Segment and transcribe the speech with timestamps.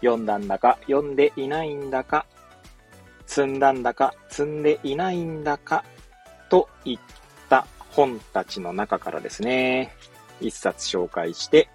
[0.00, 2.26] 読んだんだか読んでいないんだか、
[3.26, 5.84] 積んだんだか積んでいないんだか
[6.48, 6.98] といっ
[7.48, 9.94] た本たちの中からですね、
[10.40, 11.68] 一冊紹介して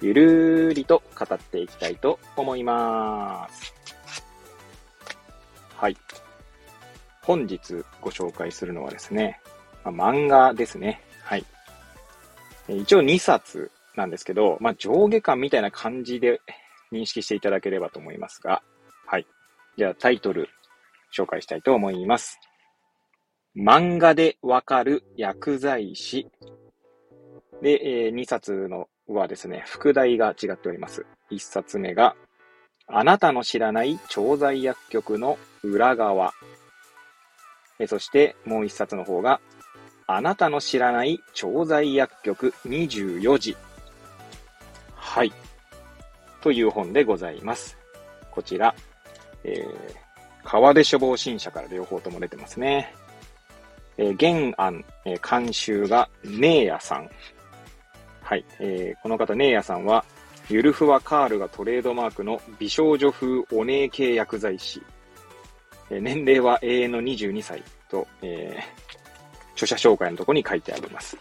[0.00, 3.74] ゆるーりと語っていきたいと思います。
[5.76, 5.96] はい。
[7.22, 9.40] 本日ご紹介するのはですね、
[9.84, 11.02] まあ、漫画ですね。
[11.22, 11.44] はい。
[12.68, 16.40] 一応2冊なんですけど、まあ、上下感みたいな感じで
[16.92, 18.62] 認識していただければと思いますが、
[19.06, 19.26] はい。
[19.76, 20.48] じゃあタイトル
[21.16, 22.38] 紹介したいと思います。
[23.56, 26.28] 漫画でわかる薬剤師。
[27.62, 31.04] で、えー、2冊のはですね、副題が違っております。
[31.30, 32.14] 一冊目が、
[32.86, 36.32] あなたの知らない調剤薬局の裏側。
[37.78, 39.40] えそしてもう一冊の方が、
[40.06, 43.56] あなたの知らない調剤薬局24時。
[44.94, 45.32] はい。
[46.40, 47.76] という本でございます。
[48.30, 48.74] こちら、
[49.44, 52.94] えー、川出処方新社から両方とも出てますね。
[53.98, 57.10] えー、原案、えー、監修が、ネーヤさん。
[58.22, 58.44] はい。
[58.58, 60.04] えー、この方、ネーヤさんは、
[60.48, 64.82] ゆるふわカールがトレードマークの美少女風お姉系薬剤師。
[65.90, 71.18] えー、年齢は永遠の22歳と、えー、著者紹介のとこに書いてあります。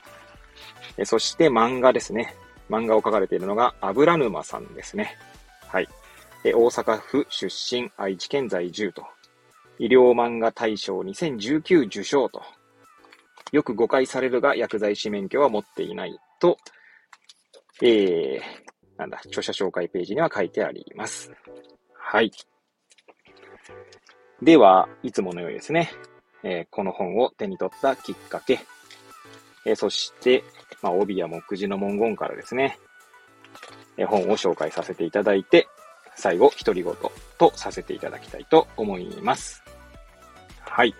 [0.98, 2.36] えー、そして漫画ですね。
[2.70, 5.18] 漫画を描かれているのが油沼さんですね。
[5.68, 5.88] はい。
[6.44, 9.06] え、大阪府出身、愛知県在住と。
[9.78, 12.42] 医療漫画大賞2019受賞と。
[13.52, 16.58] よく誤解されるが薬剤師免許は持っていないと、
[17.82, 18.42] えー、
[18.98, 21.32] なんだ、著者紹介ページには書いてあります。
[21.94, 22.32] はい。
[24.42, 25.90] では、いつものようにですね、
[26.44, 28.60] えー、この本を手に取ったきっかけ、
[29.66, 30.44] えー、そして、
[30.82, 32.80] まあ、帯や目次の文言からですね、
[33.98, 35.68] え、本を紹介させていただいて、
[36.16, 36.94] 最後、独り言
[37.38, 39.64] とさせていただきたいと思います。
[40.62, 40.96] はい。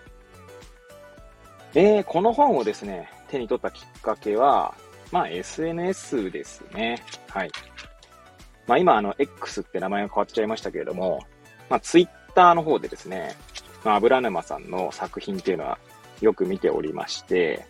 [1.74, 4.74] えー、この本をですね、手に取ったきっかけは、
[5.12, 7.02] まあ SNS ですね。
[7.28, 7.50] はい。
[8.66, 11.20] まあ今あの X って名前が変わっちゃいましたけれども、
[11.68, 13.36] まあ Twitter の方でですね、
[13.84, 15.78] まあ油沼さんの作品っていうのは
[16.20, 17.66] よく見ておりまして、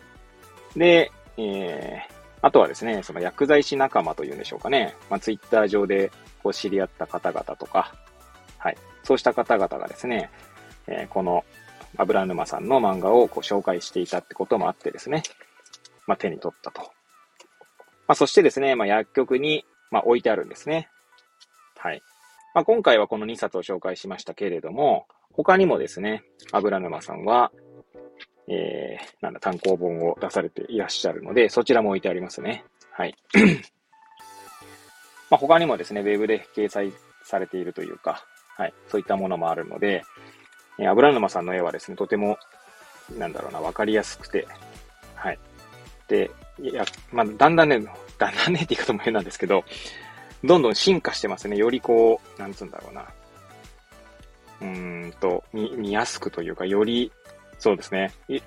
[0.75, 4.95] で、えー、あとはですね、その薬剤師仲間というんでしょうかね。
[5.09, 6.11] まあ、ツイッター上で
[6.43, 7.93] こう知り合った方々とか、
[8.57, 8.77] はい。
[9.03, 10.29] そうした方々がですね、
[10.87, 11.43] えー、この
[11.97, 15.23] 油沼さんの漫画をこう紹介していたってこともあってですね、
[16.07, 16.91] まあ、手に取ったと
[18.11, 20.89] まあ、そしてですね、まあ、薬局に、まあ、置いてあるんですね。
[21.77, 22.03] はい。
[22.53, 26.21] まあ、今回はこの2冊を紹介しましたけれども、他にもですね、
[26.51, 27.53] 油沼さんは、
[28.53, 32.65] えー、なんだ、単行本を出されていらっしゃるので、そちらも置いてありますね。
[32.91, 33.15] はい。
[35.31, 36.91] まあ、他にもですね、ウェブで掲載
[37.23, 38.25] されているというか、
[38.57, 40.03] はい、そういったものもあるので、
[40.77, 42.37] えー、油沼さんの絵はですね、とても、
[43.17, 44.45] なんだろうな、わかりやすくて、
[45.15, 45.39] はい。
[46.09, 46.29] で、
[46.59, 46.83] いや、
[47.13, 47.79] まあ、だんだんね、
[48.17, 49.63] だんだんね って言い方も変なんですけど、
[50.43, 51.55] どんどん進化してますね。
[51.55, 53.05] よりこう、なんつうんだろうな。
[54.59, 57.11] うーんと、見、見やすくというか、より、
[57.61, 58.11] そうですね。
[58.27, 58.39] い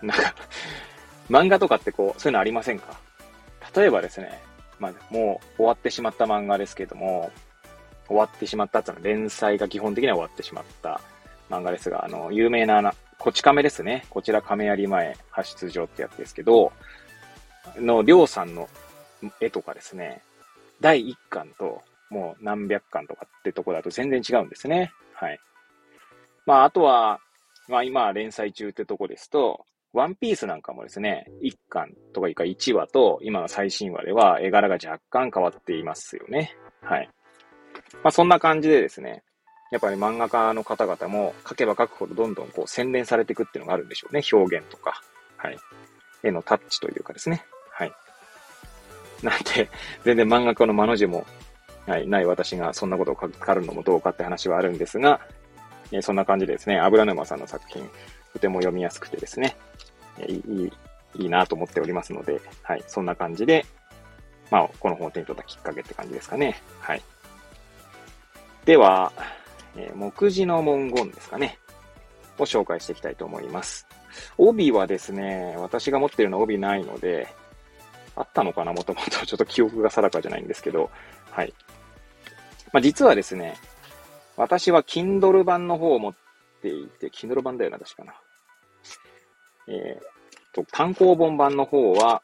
[0.00, 0.34] なんか
[1.28, 2.98] 漫画とかってこう、そういうのありませんか？
[3.76, 4.40] 例えばですね、
[4.78, 7.30] まあ、もう終わってしまった漫画ですけども、
[8.08, 11.02] 終わってしまったっていうのは連載が基本的には終わってしまった
[11.50, 14.06] 漫画ですが、あの、有名なこち亀ですね。
[14.08, 16.72] こちら亀有前発出場ってやつですけど、
[17.76, 18.66] の、りょうさんの
[19.40, 20.22] 絵とかですね、
[20.80, 24.90] 第1巻ともう何百巻とかってとこだと全然違うんですね。
[25.12, 25.38] はい。
[26.46, 27.20] まあ、あとは、
[27.70, 36.54] まあ今連載中ってとこですと、ワンピースなんかもですね、1巻とかいか1話と今の最新話では絵柄が若干変わっていますよね。
[36.82, 37.08] はい。
[38.02, 39.22] まあそんな感じでですね、
[39.70, 44.22] やっぱり漫画家の方々も書けば書くほどどんどんこう洗練されていくっていうのがあるんでしょうね。
[44.32, 45.00] 表現とか。
[45.36, 45.56] はい。
[46.22, 47.44] 絵のタッチというかですね。
[47.70, 47.92] はい。
[49.22, 49.70] なんて、
[50.04, 51.24] 全然漫画家の間の字も、
[51.86, 55.20] はい、ない私がそんなことを書かるのもどうかって話はあるんですが、
[55.92, 57.88] えそんな感じでですね、油沼さんの作品、
[58.32, 59.56] とても読みやすくてですね、
[60.26, 60.72] いい、
[61.16, 63.66] いいなと思っておりますので、はい、そんな感じで、
[64.50, 66.60] まあ、この本を手に取ったきっかけって感じですかね。
[66.80, 67.02] はい。
[68.64, 69.12] では、
[69.76, 71.58] えー、目次の文言ですかね。
[72.38, 73.86] を紹介していきたいと思います。
[74.38, 77.28] 帯はですね、私が持ってるの帯ないので、
[78.16, 79.10] あったのかなもともと。
[79.26, 80.90] ちょっと記憶が定かじゃないんですけど、
[81.30, 81.54] はい。
[82.72, 83.56] まあ、実はですね、
[84.40, 86.14] 私は Kindle 版の方を持っ
[86.62, 88.14] ていて、Kindle 版だよな、確かな。
[89.68, 92.22] えー、と、単行本版の方は、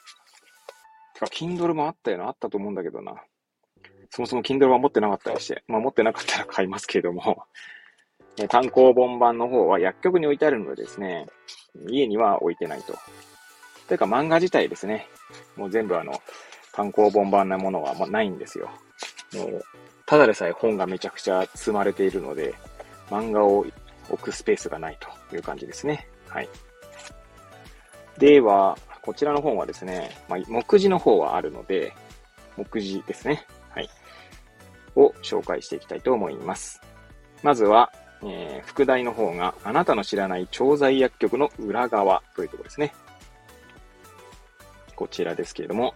[1.13, 3.23] てか、Kindle もあったよな、あったと思うんだけどな。
[4.09, 7.45] そもそも Kindle は持ってなかったりして、まあ持ってなかったら買いますけれども、
[8.39, 11.27] え単行本版の方は薬局に置いてあるのでですね、
[11.87, 12.95] 家には置いてないと。
[13.89, 15.07] というか漫画自体ですね、
[15.55, 16.15] もう全部あの、
[16.73, 18.71] 単行本版なものはもうないんですよ。
[19.35, 19.65] もう、
[20.07, 22.55] ただでさえ本がめちゃくちゃ積まれているので、
[23.11, 23.67] 漫画を
[24.09, 26.09] 置くスペースがないという感じですね。
[26.29, 26.49] はい。
[28.19, 31.93] では、こちらの本はですね、まあ、目次の方はあるので、
[32.57, 33.47] 目次ですね。
[33.71, 33.91] はい。
[34.95, 36.81] を紹介していきたいと思います。
[37.43, 37.93] まずは、
[38.23, 42.95] えー、副題の方が、あなたの知らない調剤薬局の裏側というところですね。
[44.95, 45.95] こちらですけれども、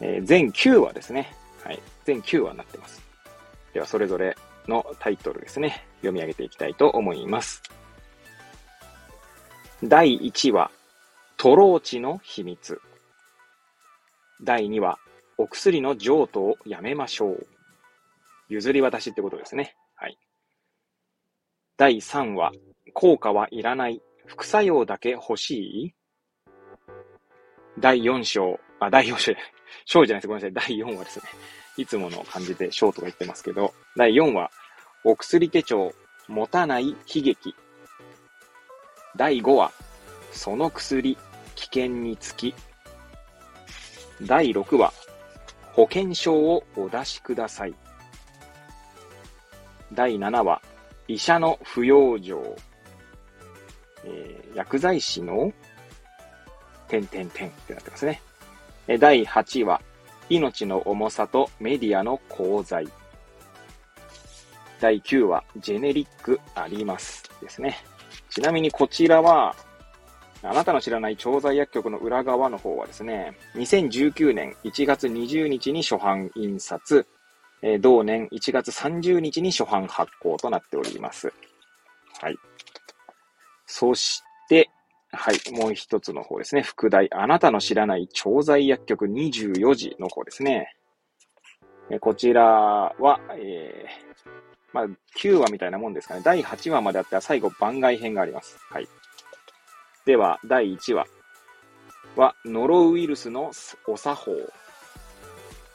[0.00, 1.34] えー、全9話ですね。
[1.64, 1.82] はい。
[2.04, 3.05] 全9話になってます。
[3.76, 4.38] では、それぞれ
[4.68, 5.84] のタイトルですね。
[5.96, 7.62] 読み上げていきたいと思います。
[9.84, 10.70] 第1話、
[11.36, 12.80] トローチの秘密。
[14.42, 14.96] 第2話、
[15.36, 17.46] お薬の譲渡をやめましょう。
[18.48, 19.76] 譲り渡しってことですね。
[19.94, 20.18] はい。
[21.76, 22.52] 第3話、
[22.94, 24.00] 効果はいらない。
[24.24, 25.94] 副作用だけ欲しい
[27.78, 29.34] 第4章、あ、第4章、
[29.84, 30.28] 章じゃないです。
[30.28, 30.78] ごめんなさい。
[30.78, 31.65] 第4話ですね。
[31.76, 34.50] いつもの感じで章とか言ってますけど、第4話、
[35.04, 35.92] お薬手帳、
[36.28, 37.54] 持たない悲劇。
[39.16, 39.72] 第5話、
[40.32, 41.16] その薬、
[41.54, 42.54] 危険につき。
[44.22, 44.92] 第6話、
[45.72, 47.74] 保険証をお出しください。
[49.92, 50.62] 第7話、
[51.08, 52.56] 医者の不養生。
[54.04, 55.52] えー、薬剤師の
[56.88, 58.22] 点点点ってなってますね。
[58.98, 59.80] 第8話、
[60.28, 62.88] 命の重さとメディアの功罪。
[64.80, 67.24] 第9話、ジェネリックあります。
[67.40, 67.78] ですね。
[68.30, 69.54] ちなみにこちらは、
[70.42, 77.06] あなたの知らない調剤薬局の裏側の方はですね、2019年1月20日に初版印刷、
[77.62, 81.32] え同年1月30日に初版発行となっております。
[82.20, 82.36] はい。
[83.66, 84.70] そして、
[85.12, 86.62] はい、もう一つの方ですね。
[86.62, 90.74] 副題、あなたの知らない調剤薬局24時の方ですね。
[91.90, 94.28] えこちらは、えー、
[94.72, 94.84] まあ、
[95.18, 96.22] 9話みたいなもんですかね。
[96.24, 98.58] 第8話まであったら最後番外編があります。
[98.70, 98.88] はい。
[100.04, 101.06] では、第1話
[102.16, 103.52] は、ノロウイルスの
[103.86, 104.32] お作法。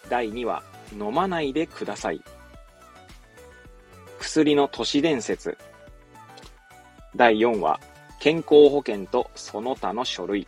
[0.10, 0.64] 第2話、
[0.94, 2.22] 飲まないでください。
[4.20, 5.58] 薬の都市伝説。
[7.16, 7.80] 第4話、
[8.22, 10.48] 健康保険とその他の書類。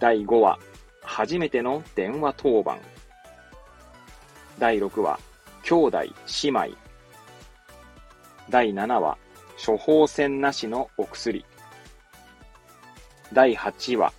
[0.00, 0.58] 第5話、
[1.00, 2.80] 初めての電話当番。
[4.58, 5.20] 第6話、
[5.62, 5.98] 兄弟、
[6.42, 6.70] 姉妹。
[8.50, 9.16] 第7話、
[9.64, 11.44] 処方箋なしのお薬。
[13.32, 14.12] 第8話、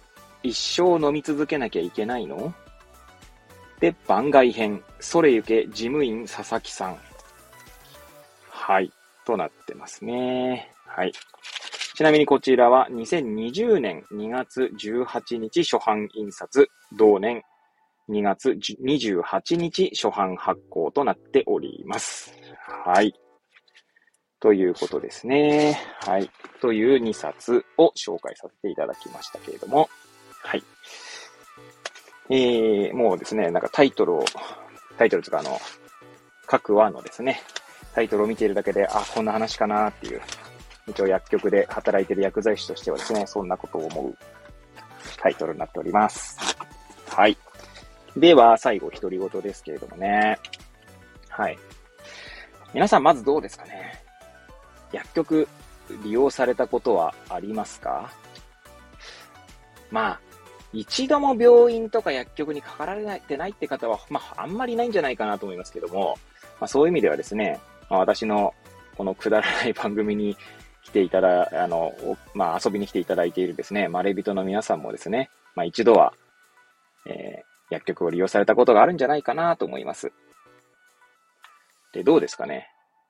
[0.43, 2.53] 一生飲み続けなきゃいけないの？
[3.81, 6.97] で、番外編、それゆけ事務員佐々木さん。
[8.49, 8.89] はい。
[9.25, 10.71] となってますね。
[10.87, 11.11] はい。
[11.95, 16.67] ちなみにこちらは2020年2月18日初版印刷、
[16.97, 17.43] 同年
[18.09, 22.33] 2月28日初版発行となっております。
[22.85, 23.13] はい。
[24.39, 25.79] ということですね。
[26.01, 26.29] はい。
[26.61, 29.89] という2冊を紹介させていただきましたけれども。
[30.43, 30.63] はい。
[32.29, 34.25] えー、もうですね、なんかタイトルを、
[34.97, 35.59] タイトルとかあの、
[36.45, 37.41] 各話のですね、
[37.95, 40.21] タイトルを見ているだけで、あ、こんな話かなっていう、
[40.87, 44.17] 一応薬局で働いてる薬剤師としてはですね、そんなことを思う
[45.17, 46.37] タイトルになっております。
[47.09, 47.37] はい。
[48.15, 50.39] では、最後、独り言ですけれどもね。
[51.29, 51.57] はい。
[52.73, 54.03] 皆さん、まずどうですかね？
[54.91, 55.47] 薬局
[56.03, 58.11] 利用されたことはありますか？
[59.91, 60.19] まあ、
[60.73, 66.17] 一度も病院とか薬局にかかられてないって方は、まあ、あんまりないんじゃないかなと思いますけども、
[66.59, 68.53] まあ、そういう意味ではですね、まあ、私の
[68.97, 70.35] このくだらない番組に
[70.87, 71.93] 来ていただ、あの、
[72.33, 76.13] まあ、遊びに来ていただいているですね、まれびとの皆さんもですね、まあ、一度は、
[77.05, 80.13] えー、薬局を利用されたことがあるんじゃないかなと思います。
[81.91, 82.69] で、どうですかね？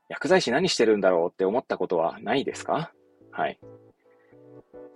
[0.09, 2.91] 薬剤師何してるんだろうって思ったことはないですか？
[3.31, 3.59] はい。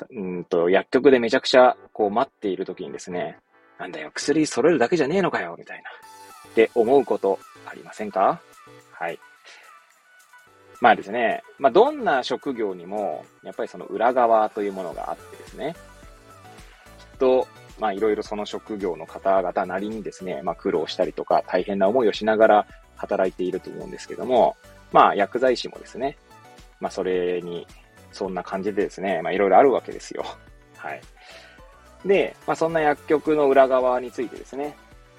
[0.09, 3.37] うんと、薬局でめちゃくちゃこう待っている時にですね、
[3.77, 5.89] なんだよ、薬揃えるだけじゃねえのかよ、みたいな。
[6.49, 8.41] って思うことありませんか？
[8.91, 9.19] はい。
[10.81, 15.75] まあですね、まあどんな職業にも、やっぱりその裏側というものがあってですね、
[16.97, 17.47] きっと、
[17.79, 24.57] まあいろいろその職業の方々なりにですね、まあ苦労したりとか大変な思いをしながら働いていると思うんですけども、
[24.91, 26.17] まあ薬剤師もですね、
[26.79, 27.67] まあそれに、
[28.11, 30.25] そんな感じでですね、まあいろいろあるわけですよ。
[30.77, 31.01] はい。
[32.05, 34.75] で、まあそんな薬局の裏側についてですね、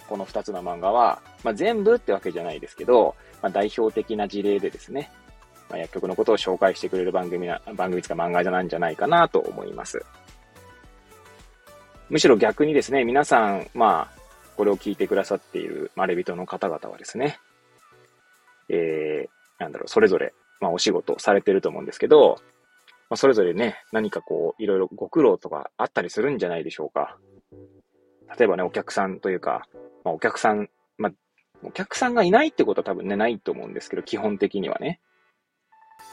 [0.09, 5.13] この2つの漫画は、まあ全部ってわけじゃないですけど、まあ代表的な事例でですね、
[5.73, 10.05] まあ、薬局のことを紹介してくれる番組な、番組つか漫画じゃないんじゃないかなと思います。
[12.11, 14.21] むしろ逆にですね、皆さん、まあ、
[14.59, 17.39] これを聞いてくださっている、まあ、レビトの方々はですね、
[18.69, 22.37] えー、なんだろう、それぞれ、まあ、お仕事されてると思うんですけど、
[23.09, 27.17] まあ、それぞれね、何かこう、いろいろご苦労とかあったりするんじゃないでしょうか。
[28.39, 29.67] 例えばね、お客さんというか、
[30.05, 31.13] まあ、お客さん、まあ、
[31.63, 35.01] お客さんがいないってことは多分ね、ないと思うんですけど、基本的にはね。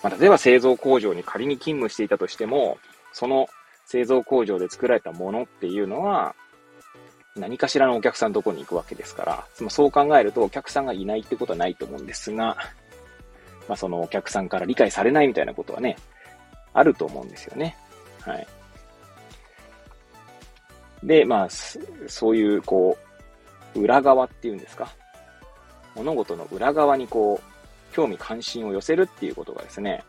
[0.04, 2.78] まあ、例えば製造工場に仮に勤務していたとしても、
[3.12, 3.48] その
[3.86, 6.36] 製造工場で作られたものっていうのは、
[7.36, 12.58] 何かしらのお客さんのとこに行くわけですから、そう考えるとお客さんがいないってことはないと思うんですが、
[13.68, 15.98] まあ、そのお客さんから理解されないみたいなことはね、
[16.74, 17.76] あると思うんですよね。
[18.22, 18.48] はい。
[21.04, 21.48] で、まあ、
[22.08, 22.98] そういう、こ
[23.76, 24.94] う、裏側っていうんですか？
[25.96, 27.59] 物事の裏側にこう、
[27.92, 30.04] 興味関心を寄せるっていうことがですね、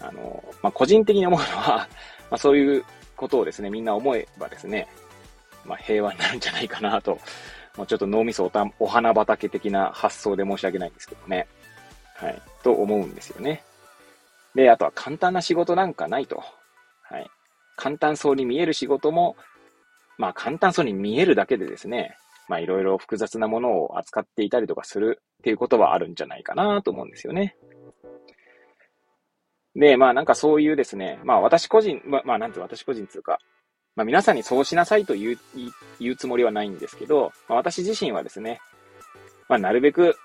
[0.00, 1.88] あの、まあ、個人的に思うのは、
[2.30, 2.84] まあ、そういう
[3.16, 4.88] ことをですね、みんな思えばですね、
[5.64, 7.18] まあ、平和になるんじゃないかなと、
[7.76, 11.46] もうちょっと脳みそおたお花畑的な発想で申し訳ないんですけどね。
[12.14, 12.42] はい。
[12.62, 13.62] と思うんですよね。
[14.54, 16.42] で、あとは簡単な仕事なんかないと。
[17.02, 17.30] はい。
[17.76, 19.36] 簡単そうに見える仕事も、
[20.16, 22.16] まあ簡単そうに見えるだけでですね、
[22.48, 27.56] まあいろいろ複雑なものを扱っていたりとかするっていうことはあるんじゃないかなと思うんですよね。
[29.74, 33.38] で、まあなんかそういうですね、まあ私個人、まあ、まあなんて私個人つうか、
[33.94, 35.38] まあ皆さんにそうしなさいと言う、
[36.00, 38.60] 言うつもりはないんですけど、まあ、私自身はですね、
[39.48, 40.16] まあなるべく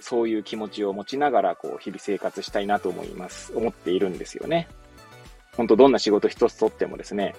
[0.00, 4.68] そういう気持ちを持ちながら、こう日々生活したいなと思います、思っているんですよね。
[5.56, 7.34] 本当どんな仕事一つとってもですね、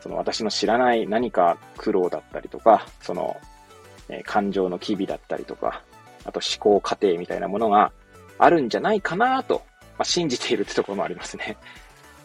[0.00, 3.36] その私の知らない何か苦労だったりとか、その、
[4.20, 5.82] え、感情の機微だったりとか、
[6.24, 7.92] あと思考過程みたいなものが
[8.38, 9.62] あるんじゃないかなと
[9.98, 11.56] まあ、信じているってところもありますね。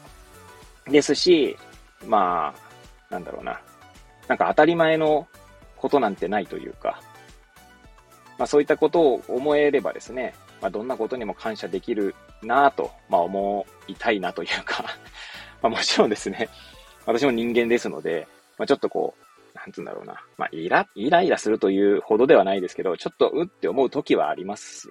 [0.89, 1.57] ですし、
[2.05, 2.53] ま
[3.09, 3.59] あ、なんだろうな。
[4.27, 5.27] なんか当たり前の
[5.75, 6.99] ことなんてないというか、
[8.37, 14.83] まあそういったことを思えればですね、まあどんなことにも感謝できるなぁと、まあ思いたいなというか
[15.61, 16.49] まあもちろんですね、
[17.05, 18.27] 私も人間ですので、
[18.57, 19.23] まあちょっとこう、
[19.67, 20.23] なんつうんだろうな。
[20.37, 24.89] まあイラ、イライラするというほどではないですけど、ちょっとうって思う時はあります。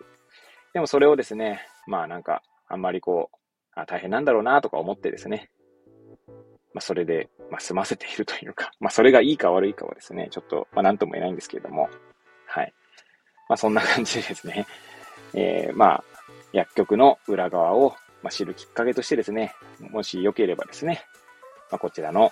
[0.74, 3.36] でもそれをですね、まあなんか、あんまりこう、
[3.74, 5.50] あ大変なんだろうなとか思ってですね、
[6.74, 11.88] まあ、それで、まあ、済ませているというか、まあ、それがいいか悪いかはですね、ちょっと、まあ、なんとも言えないんですけれども、
[12.46, 12.74] はい。
[13.48, 14.66] まあ、そんな感じでですね、
[15.32, 16.04] えー、まあ、
[16.52, 21.02] 薬局の裏側を、まあ、知るきっかけとしてですね、もしよければですね、
[21.70, 22.30] まあ、こちらの、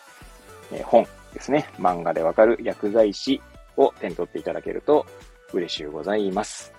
[0.72, 3.42] えー、本ですね、漫画でわかる薬剤師
[3.76, 5.04] を手に取っていただけると
[5.52, 6.72] 嬉しゅうございます。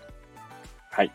[0.90, 1.12] はい。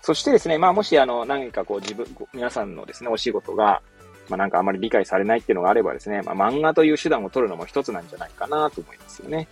[0.00, 3.82] そしてですね、まあもしあの、何かこう自分、皆さんのですね、お仕事が、
[4.28, 9.46] まあなんかあまり理解されないっていうのがあればですね、まあ漫画という手段を取るのも一つなんじゃないかなと思いますよね。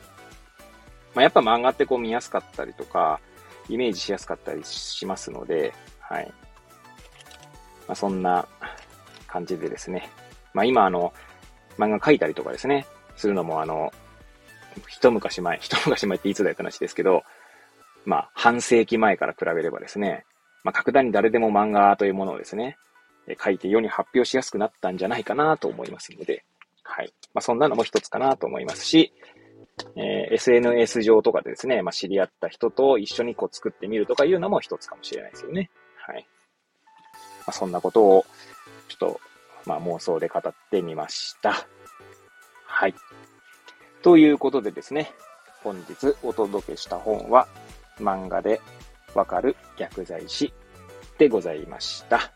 [1.15, 3.21] まあやっぱ漫画ってこう見やすかったりとか、
[3.69, 6.33] イメージしやすかったりしますので、はい。
[7.87, 8.49] まあそんな
[9.27, 10.09] 感じでですね。
[10.55, 11.13] まあ今あの、
[11.81, 13.93] 漫画描いたりとかですね、するのもあの、
[14.89, 17.25] 一昔前、 一昔前っていつだよった話ですけど、
[18.05, 20.25] まあ半世紀前から比べればですね、
[20.63, 22.77] まあ、格段に誰でも漫画というものをですね、
[23.43, 26.45] 書いて世に発表しやすくなったんじゃないかなと思いますので、
[26.83, 27.13] はい。
[27.33, 29.13] まあ、そんなのも一つかなと思いますし、
[29.97, 35.71] えー、SNS 上とかでですね、まあ、知り合った人と一緒にこう作ってみるとかいうのも一つかもしれないですよね。
[35.97, 36.27] はい。
[37.41, 38.27] まあ、そんなことを、
[38.89, 39.21] ちょっと、
[39.67, 41.67] まあ、妄想で語ってみました。
[42.65, 42.95] はい。
[44.03, 45.13] ということでですね、
[45.63, 47.47] 本日お届けした本は、
[47.99, 48.61] 漫画で
[49.15, 50.53] わかる薬剤師
[51.19, 52.33] でございました。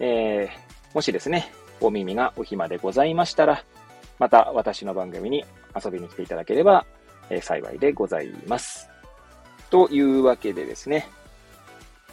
[0.00, 3.64] えー、もしですね、お耳がお暇でございましたら、
[4.18, 6.84] また私の番組に遊びに来ていただければ、
[7.30, 8.88] えー、幸いでございます。
[9.70, 11.08] というわけでですね、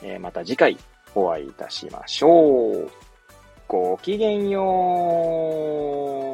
[0.03, 0.77] えー、また次回
[1.15, 3.10] お会いいたしましょう。
[3.71, 4.59] ごきげんよ
[6.27, 6.30] う。